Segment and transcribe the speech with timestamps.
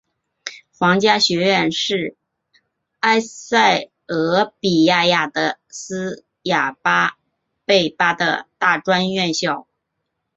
[0.79, 2.17] 皇家学院是
[3.01, 6.75] 埃塞俄比亚亚的斯亚
[7.65, 9.67] 贝巴的大专院校。